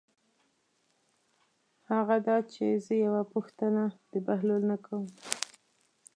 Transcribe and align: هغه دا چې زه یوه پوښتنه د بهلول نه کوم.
هغه 1.91 2.17
دا 2.27 2.37
چې 2.53 2.65
زه 2.85 2.93
یوه 3.05 3.21
پوښتنه 3.33 3.83
د 4.11 4.13
بهلول 4.27 4.61
نه 4.71 4.77
کوم. 4.85 5.03